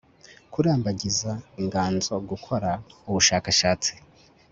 kurambagiza 0.51 1.31
inganzo 1.61 2.13
gukora 2.29 2.69
ubushakashatsi 3.09 3.91